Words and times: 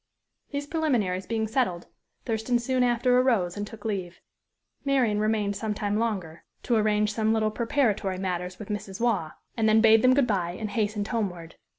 These 0.49 0.65
preliminaries 0.65 1.27
being 1.27 1.47
settled, 1.47 1.85
Thurston 2.25 2.57
soon 2.57 2.81
after 2.81 3.19
arose 3.19 3.55
and 3.55 3.67
took 3.67 3.85
leave. 3.85 4.19
Marian 4.83 5.19
remained 5.19 5.55
some 5.55 5.75
time 5.75 5.97
longer 5.99 6.43
to 6.63 6.75
arrange 6.75 7.13
some 7.13 7.33
little 7.33 7.51
preparatory 7.51 8.17
matters 8.17 8.57
with 8.57 8.69
Mrs. 8.69 8.99
Waugh, 8.99 9.33
and 9.55 9.69
then 9.69 9.79
bade 9.79 10.01
them 10.01 10.15
good 10.15 10.25
by, 10.25 10.53
and 10.53 10.71
hastened 10.71 11.09
homeward. 11.09 11.53